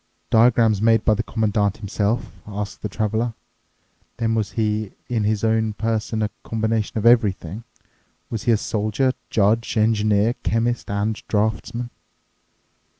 "Diagrams 0.31 0.81
made 0.81 1.05
by 1.05 1.13
the 1.13 1.21
Commandant 1.21 1.77
himself?" 1.77 2.31
asked 2.47 2.81
the 2.81 2.89
Traveler. 2.89 3.35
"Then 4.17 4.33
was 4.33 4.53
he 4.53 4.93
in 5.09 5.25
his 5.25 5.43
own 5.43 5.73
person 5.73 6.23
a 6.23 6.31
combination 6.41 6.97
of 6.97 7.05
everything? 7.05 7.65
Was 8.31 8.45
he 8.45 8.55
soldier, 8.55 9.13
judge, 9.29 9.77
engineer, 9.77 10.33
chemist, 10.41 10.89
and 10.89 11.13
draftsman?" 11.27 11.91